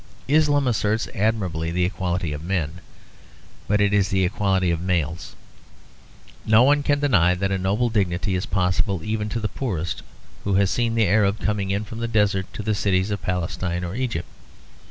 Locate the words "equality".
1.85-2.33, 4.25-4.71